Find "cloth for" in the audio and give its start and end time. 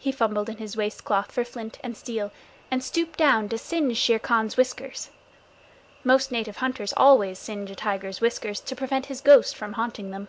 1.04-1.44